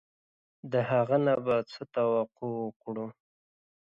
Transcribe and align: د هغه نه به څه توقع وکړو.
د 0.71 0.73
هغه 0.89 1.17
نه 1.25 1.35
به 1.45 1.55
څه 1.71 1.81
توقع 1.95 2.49
وکړو. 2.61 3.07